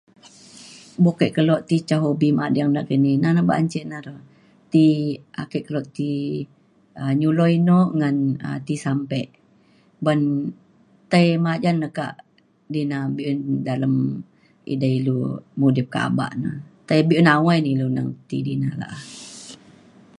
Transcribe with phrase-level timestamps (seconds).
[1.03, 4.15] buk ke kelo ti ca hobi mading nakini ina na ba’an ce re
[4.71, 4.85] ti
[5.41, 6.09] ake kelo ti
[7.01, 8.17] um nyulo eno ngan
[8.47, 9.21] um ti sampe.
[10.05, 10.19] ban
[11.11, 12.15] tai majan le kak
[12.73, 13.95] dina be’un dalem
[14.71, 15.17] edei ilu
[15.59, 16.49] mudip kaba na.
[16.87, 18.97] tai be’un nawai na ilu neng ti di na la’a.